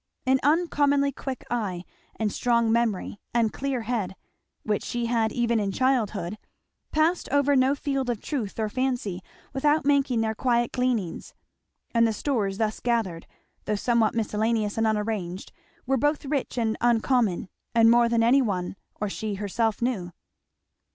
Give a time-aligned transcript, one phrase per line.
[0.25, 4.15] An uncommonly quick eye and strong memory and clear head,
[4.63, 6.39] which she had even in childhood,
[6.91, 9.21] passed over no field of truth or fancy
[9.53, 11.35] without making their quiet gleanings;
[11.93, 13.27] and the stores thus gathered,
[13.65, 15.51] though somewhat miscellaneous and unarranged,
[15.85, 20.11] were both rich and uncommon, and more than any one or she herself knew.